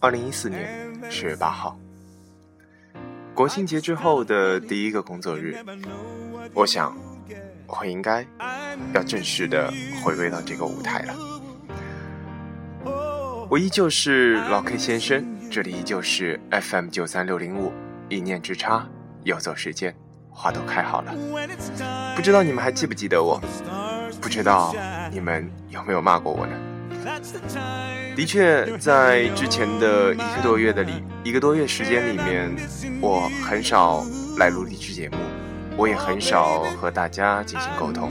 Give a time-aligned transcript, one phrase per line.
[0.00, 1.78] 二零一四年十月八号，
[3.34, 5.54] 国庆节之后的第一个工作日，
[6.54, 6.96] 我想，
[7.66, 8.26] 我应该
[8.94, 9.70] 要正式的
[10.02, 11.14] 回归到这个舞台了。
[13.50, 17.70] 我依旧是老 K 先生，这里依旧是 FM 九三六零五，
[18.08, 18.88] 一念之差，
[19.24, 19.94] 游走时间，
[20.30, 21.14] 花都开好了。
[22.16, 23.38] 不知道你们还记不记得我？
[24.18, 24.74] 不知道
[25.12, 26.56] 你们有没有骂过我呢？
[28.16, 30.92] 的确，在之前的一个多月的里
[31.22, 32.54] 一个多月时间里面，
[33.00, 34.04] 我很少
[34.38, 35.16] 来录励志节目，
[35.76, 38.10] 我也很少和大家进行沟通。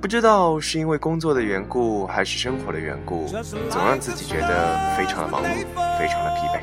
[0.00, 3.26] 不知道是因为工作的缘故，还是生活的缘故，
[3.70, 5.46] 总让自己觉得非常的忙碌，
[5.98, 6.60] 非常的疲惫。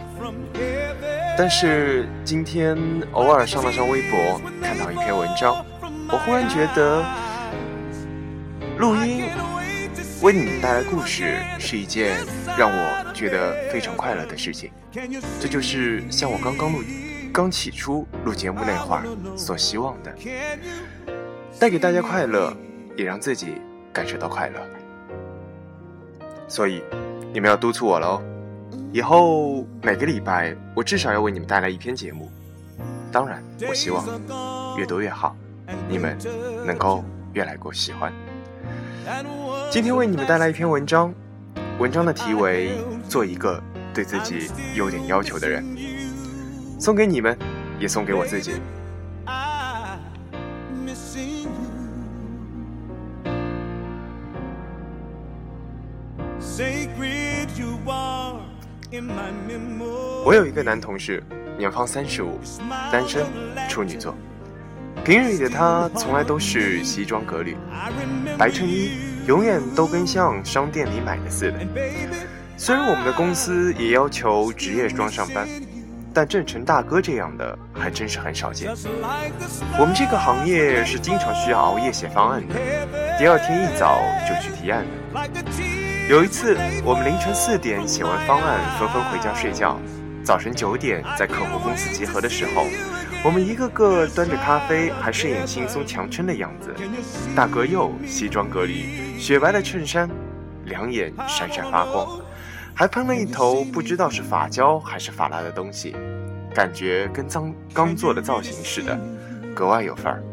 [1.38, 2.77] 但是今天
[3.12, 5.66] 偶尔上了上微博，看到一篇文章，
[6.10, 7.04] 我忽然觉得
[8.77, 9.26] 录音。
[10.22, 12.20] 为你们带来故事是一件
[12.55, 14.72] 让我觉得非常快乐的事情，
[15.40, 16.80] 这就是像我刚刚录、
[17.34, 19.04] 刚起初录节目那会儿
[19.36, 20.13] 所希望的，
[21.60, 22.55] 带给大家快乐，
[22.96, 23.55] 也让自己
[23.91, 24.62] 感受到快乐。
[26.48, 26.84] 所以，
[27.34, 28.22] 你们要督促我了哦，
[28.94, 32.32] 以后每个礼拜我至少要为你们带来一篇节目。
[33.12, 34.06] 当然，我希望
[34.78, 35.35] 越多越好，
[35.90, 36.16] 你们
[36.63, 38.13] 能够越来越喜欢。
[39.72, 41.14] 今天为你们带来一篇文章，
[41.80, 42.72] 文章的题为
[43.10, 45.63] 《做一个对自己有点要求的人》，
[46.78, 47.38] 送给你们，
[47.80, 48.52] 也送给我自己。
[60.26, 61.24] 我有一个男同事，
[61.58, 62.38] 年方三十五，
[62.91, 63.26] 单身，
[63.70, 64.13] 处女座。
[65.06, 67.56] 平日里的他从来都是西装革履，
[68.38, 68.91] 白衬衣
[69.31, 71.59] 永远都跟像商店里买的似的。
[72.58, 75.47] 虽然我们的公司也要求职业装上班，
[76.14, 78.69] 但正成大哥这样的还真是很少见。
[79.80, 82.56] 我们这个行业是经常需要熬夜写方案的，
[83.18, 84.86] 第二天一早就去提案。
[86.09, 89.80] 有一次，我们凌晨四点写完方案，纷纷回家睡觉，
[90.25, 92.66] 早晨九点在客户公司集合的时候。
[93.23, 96.73] 我们一个个端着咖啡，还是演轻松强撑的样子。
[97.35, 100.09] 大哥又西装革履，雪白的衬衫，
[100.65, 102.19] 两眼闪闪发光，
[102.73, 105.95] 还喷了一头不知道是发胶还是发蜡的东西，
[106.51, 108.99] 感觉跟刚刚做的造型似的，
[109.53, 110.23] 格外有范儿。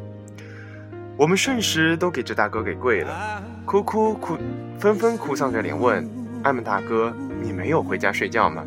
[1.15, 4.39] 我们瞬时都给这大哥给跪了，哭哭哭，
[4.81, 6.09] 纷纷哭丧着脸问
[6.43, 8.65] ：“艾门大哥，你没有回家睡觉吗？”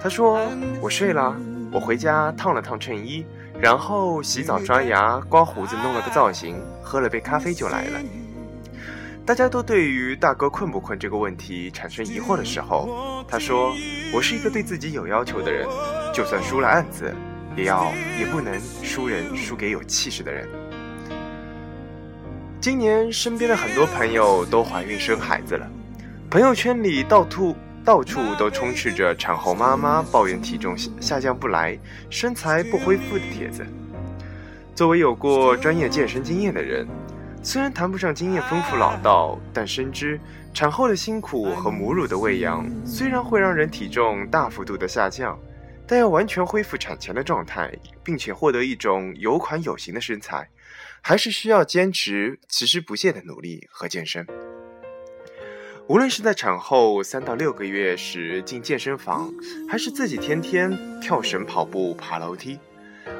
[0.00, 0.40] 他说
[0.80, 1.36] ：“我睡了。”
[1.70, 3.26] 我回家烫了烫衬衣，
[3.60, 8.00] 然后洗澡、刷牙、刮胡子，弄了个造型，喝了杯咖啡就来了。
[9.26, 13.74] 大家都对于大哥困不困这个问题产生疑惑的时候，他说
[14.14, 15.68] ：“我是一个对自己有要求的人，
[16.14, 17.14] 就算输了案子，
[17.54, 20.48] 也要也不能输人输给有气势的人。”
[22.58, 25.70] 今年身边的很多朋友都怀孕生孩子了，
[26.30, 27.54] 朋友圈里到处。
[27.84, 31.78] 到处都充斥着产后妈妈抱怨体重下降不来、
[32.10, 33.66] 身材不恢复的帖子。
[34.74, 36.86] 作为有过专业健身经验的人，
[37.42, 40.20] 虽然谈不上经验丰富老道，但深知
[40.52, 45.38] 产后的辛苦和母乳的喂养虽然会让人体重大幅度的下降，
[45.86, 47.72] 但要完全恢复产前的状态，
[48.04, 50.48] 并且获得一种有款有型的身材，
[51.00, 54.26] 还是需要坚持、持之不懈的努力和健身。
[55.88, 59.32] 无论是在产后三到六个月时进健身房，
[59.66, 62.60] 还是自己天天跳绳、跑步、爬楼梯，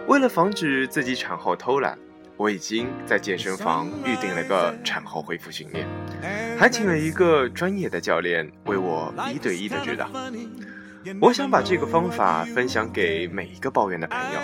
[0.06, 1.98] 为了防止自己产后偷懒，
[2.36, 5.86] 我已经在健身房预定了个产后恢复训练，
[6.58, 10.10] 还请了一个专业的教练为我一对一的指导。
[11.22, 14.40] 我想把这个方法分享给每一个抱怨的朋友，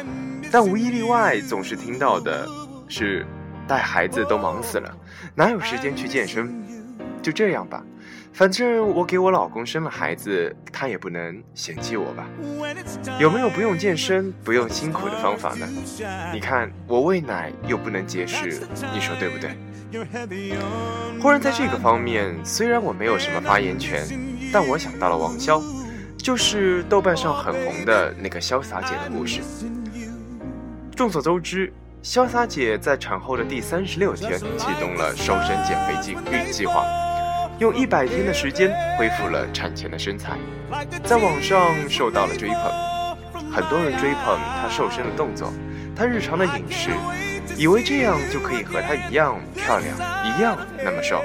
[0.50, 2.48] 但无一例外，总是听到的
[2.88, 3.26] 是
[3.68, 4.96] 带孩子都忙死了，
[5.34, 6.64] 哪有时间去健身？
[7.20, 7.84] 就这样吧。
[8.32, 12.26] 反正我给我老公生了孩子，他也不能嫌弃我吧？
[13.18, 15.68] 有没有不用健身、不用辛苦的方法呢？
[16.32, 18.60] 你看我喂奶又不能节食，
[18.92, 19.56] 你说对不对？
[21.20, 24.04] 忽然在这个方面，虽然我没有什么发言权，
[24.52, 25.62] 但我想到了王潇，
[26.18, 29.40] 就是豆瓣上很红的那个潇洒姐的故事。
[30.96, 31.72] 众所周知，
[32.02, 36.84] 潇洒姐在产后的第三十六天启动了瘦身减肥计划。
[37.60, 40.36] 用一百天的时间恢复了产前的身材，
[41.04, 43.16] 在网上受到了追捧，
[43.50, 45.52] 很多人追捧她瘦身的动作，
[45.94, 46.90] 她日常的饮食，
[47.56, 51.22] 以为这样就可以和她一样漂亮，一样那么瘦。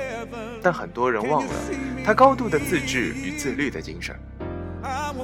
[0.62, 1.54] 但很多人忘了，
[2.06, 4.16] 她高度的自制与自律的精神。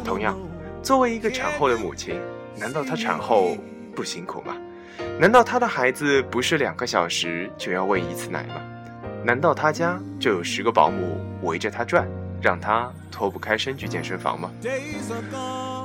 [0.03, 0.35] 同样，
[0.81, 2.19] 作为一个产后的母亲，
[2.57, 3.55] 难道她产后
[3.95, 4.55] 不辛苦吗？
[5.19, 8.55] 难道她的孩子不是两个小时就要喂一次奶吗？
[9.25, 12.07] 难道他家就有十个保姆围着她转，
[12.39, 14.51] 让她脱不开身去健身房吗？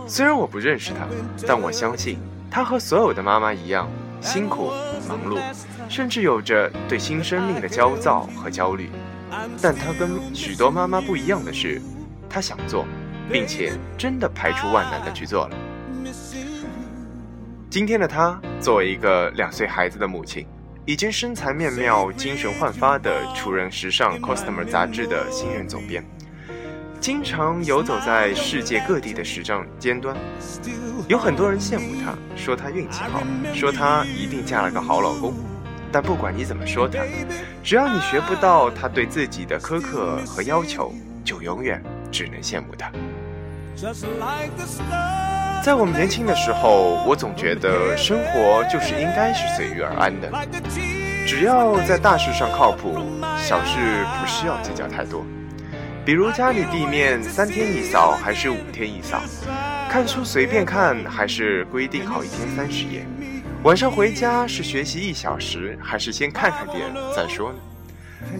[0.07, 1.07] 虽然我不认识她，
[1.49, 2.19] 但我相信
[2.51, 3.89] 她和所有的妈妈一样
[4.21, 4.71] 辛苦、
[5.09, 5.41] 忙碌，
[5.89, 8.91] 甚至有着对新生命的焦躁和焦虑。
[9.63, 11.81] 但她跟许多妈妈不一样的是，
[12.29, 12.85] 她想做。
[13.33, 15.57] 并且真的排除万难的去做了。
[17.71, 20.45] 今天的她，作为一个两岁孩子的母亲，
[20.91, 26.05] 已经身材面妙、精神焕发的出任时尚《Customer》杂志的新任总编，
[26.99, 30.17] 经常游走在世界各地的时尚尖端。
[31.07, 33.23] 有很多人羡慕她，说她运气好，
[33.55, 35.33] 说她一定嫁了个好老公。
[35.93, 37.05] 但不管你怎么说她，
[37.63, 40.93] 只要你学不到她对自己的苛刻和要求，
[41.25, 42.91] 就永远只能羡慕她。
[45.63, 50.33] 在我们年轻的时候，我总觉得生活就是应该是随遇而安的，
[51.27, 52.99] 只要在大事上靠谱，
[53.37, 53.79] 小事
[54.19, 55.23] 不需要计较太多。
[56.03, 59.21] 比如家里地面三天一扫还是五天一扫，
[59.91, 63.05] 看书随便看还是规定好一天三十页，
[63.63, 67.59] 晚上回家是学习一小时还是先看看电影再说呢？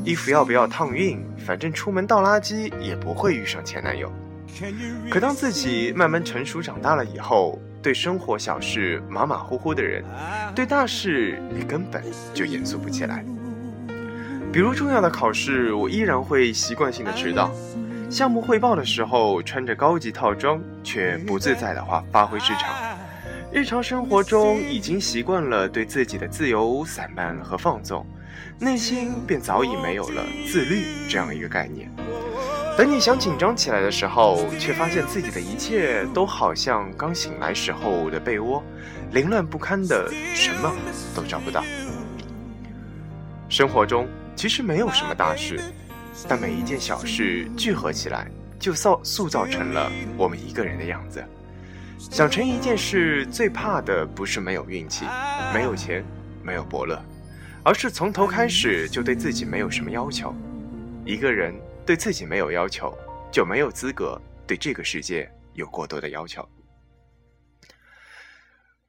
[0.05, 1.19] 衣服要不要烫熨？
[1.47, 4.11] 反正出门倒垃圾也不会遇上前男友。
[5.11, 10.05] 可当自己慢慢成熟长大了以后，对生活小事马马虎虎的人，
[10.55, 12.03] 对大事也根本
[12.35, 13.25] 就严肃不起来。
[14.53, 17.51] 比如重要的考试，我依然会习惯性的迟到；
[18.11, 22.99] 项目汇报的时候，穿着高级套装却不自在的话发挥失常。
[23.53, 28.07] 日常生活中已经习惯了对自己的自由散漫和放纵，
[28.59, 31.91] 内心便早已没有了自律这样一个概念。
[32.79, 38.63] 等你想紧张起来的时候，却发现自己的一切都好像刚醒来时候的被窝，
[39.13, 40.73] 凌乱不堪的，什么
[41.15, 41.63] 都找不到。
[43.51, 45.61] 生活中其实没有什么大事，
[46.27, 48.27] 但每一件小事聚合起来，
[48.59, 51.23] 就造塑造成了我们一个人的样子。
[51.99, 55.05] 想成一件事，最怕的不是没有运气、
[55.53, 56.03] 没有钱、
[56.43, 56.99] 没有伯乐，
[57.63, 60.35] 而是从头开始就对自己没有什么要求。
[61.05, 61.55] 一个人。
[61.91, 62.97] 对自己没有要求，
[63.33, 64.17] 就没有资格
[64.47, 66.49] 对这个世界有过多的要求。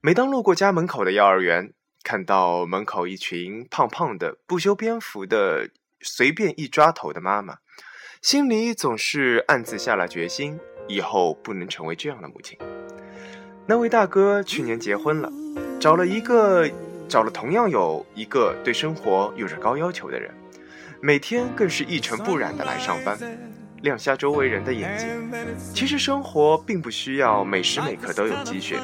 [0.02, 5.72] 每当路过家门口的幼儿园，看到门口一群胖胖的、不修边幅的、
[6.02, 7.58] 随便一抓头的妈妈，
[8.22, 12.56] 心里总是暗自下了决心：以后不能成为这样的母亲。
[13.66, 15.34] 那位大哥去年结婚了，
[15.80, 16.70] 找了一个，
[17.10, 20.32] 找了同样有一个对生活有着高要求的人。
[21.04, 23.18] 每天更是一尘不染的来上班，
[23.82, 25.10] 亮瞎周围人的眼睛。
[25.74, 28.80] 其实生活并不需要每时每刻都有积雪，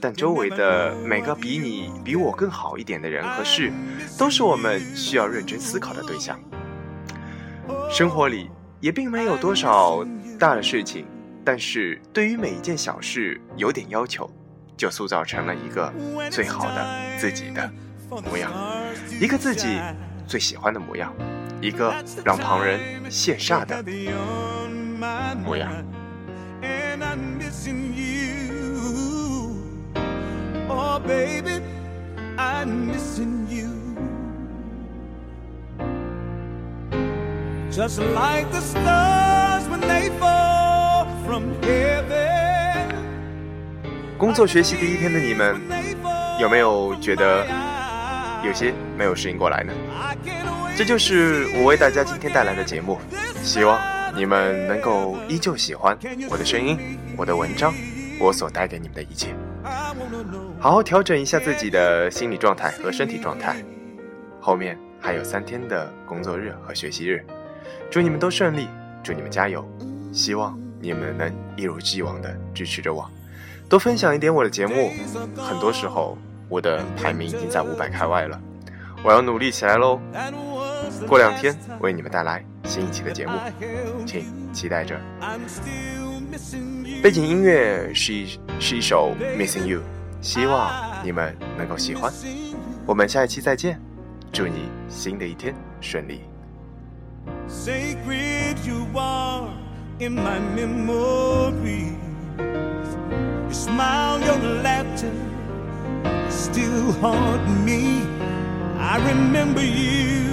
[0.00, 3.72] 但周围的每个比你比我更好一点的人和事，
[4.18, 6.40] 都是我们需要认真思考的对象。
[7.88, 8.50] 生活里
[8.80, 10.04] 也并没有多少
[10.40, 11.06] 大的事情，
[11.44, 14.28] 但是对于每一件小事有点要求，
[14.76, 15.92] 就塑造成了一个
[16.32, 16.84] 最好的
[17.16, 17.70] 自己的
[18.10, 18.50] 模样，
[19.20, 19.78] 一个自己
[20.26, 21.12] 最喜欢的模样。
[21.60, 22.78] 一个让旁人
[23.10, 23.82] 羡煞的
[25.42, 25.72] 模样。
[44.16, 45.60] 工作学习第一天的你们，
[46.40, 47.44] 有没有觉得
[48.44, 49.72] 有些没有适应过来呢？
[50.76, 52.98] 这就是我为大家今天带来的节目，
[53.42, 53.80] 希望
[54.14, 55.96] 你们能够依旧喜欢
[56.28, 56.78] 我的声音、
[57.16, 57.72] 我的文章、
[58.18, 59.34] 我所带给你们的一切。
[60.58, 63.56] 好好调整一下自己的心理状态和身体状态。
[64.40, 67.24] 后面还有三天的工作日和学习日，
[67.90, 68.68] 祝你们都顺利，
[69.02, 69.66] 祝你们加油。
[70.12, 73.08] 希望你们能一如既往的支持着我，
[73.68, 74.90] 多分享一点我的节目。
[75.36, 78.40] 很多时候，我的排名已经在五百开外了，
[79.02, 80.00] 我要努力起来喽。
[81.06, 83.32] 过两天为你们带来新一期的节目，
[84.06, 84.98] 请期待着。
[87.02, 89.80] 背景音乐是一是一首《Missing You》，
[90.20, 90.72] 希望
[91.04, 92.12] 你们能够喜欢。
[92.86, 93.80] 我们下一期再见，
[94.32, 96.22] 祝你新的一天顺利。
[106.54, 107.82] still haunt me.
[108.78, 110.30] I remember you.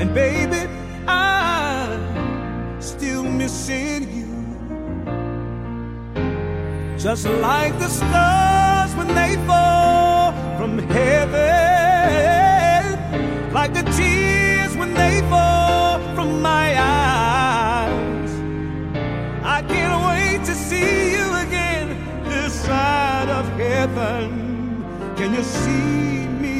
[0.00, 0.68] And baby,
[1.06, 4.32] I'm still missing you.
[6.98, 12.02] Just like the stars when they fall from heaven,
[13.52, 14.15] like a Jesus.
[24.06, 25.14] Heaven.
[25.16, 26.54] Can you see me?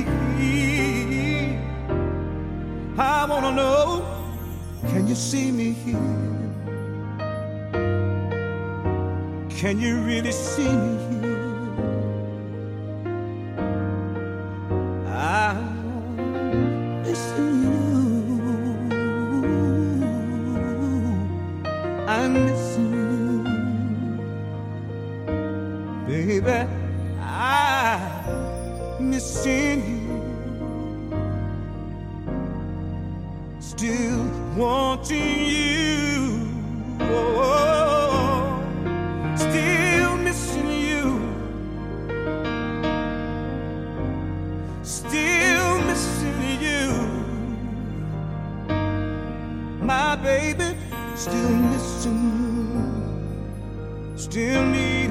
[2.98, 4.02] I wanna know,
[4.88, 6.16] can you see me here?
[9.60, 11.25] Can you really see me here?
[33.76, 34.24] Still
[34.56, 36.48] wanting you.
[36.98, 38.58] Oh,
[39.36, 41.20] still missing you.
[44.82, 46.88] Still missing you.
[49.82, 50.74] My baby,
[51.14, 52.22] still missing
[52.72, 54.16] you.
[54.16, 55.05] Still needing,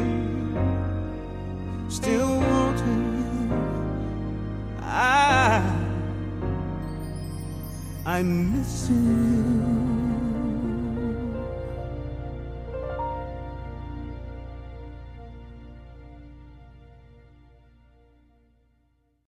[8.16, 9.55] I'm missing you.